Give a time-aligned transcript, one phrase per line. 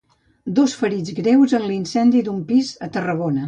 [0.59, 3.39] Dos ferits greus en l'incendi d'un pis a Tarragona.